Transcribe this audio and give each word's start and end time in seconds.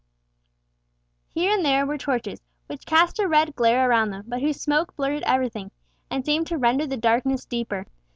Here 1.29 1.51
and 1.55 1.63
there 1.63 1.85
were 1.85 1.99
torches, 1.99 2.41
which 2.65 2.87
cast 2.87 3.19
a 3.19 3.27
red 3.27 3.55
glare 3.55 3.87
round 3.87 4.11
them, 4.11 4.23
but 4.27 4.41
whose 4.41 4.59
smoke 4.59 4.95
blurred 4.95 5.21
everything, 5.27 5.69
and 6.09 6.25
seemed 6.25 6.47
to 6.47 6.57
render 6.57 6.87
the 6.87 6.97
darkness 6.97 7.45
deeper. 7.45 7.85